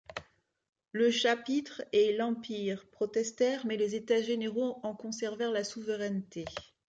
[0.93, 6.45] Le chapitre et l'Empire protestèrent mais les États-Généraux en conservèrent la souveraineté.